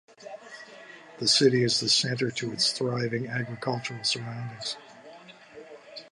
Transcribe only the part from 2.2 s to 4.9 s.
to its thriving agricultural surroundings.